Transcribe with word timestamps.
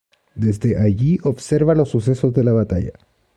Desde 0.33 0.79
allí 0.79 1.19
observa 1.21 1.75
los 1.75 1.89
sucesos 1.89 2.33
de 2.33 2.43
la 2.43 2.53
batalla. 2.53 2.93